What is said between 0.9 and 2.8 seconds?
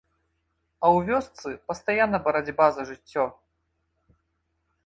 ў вёсцы пастаянная барацьба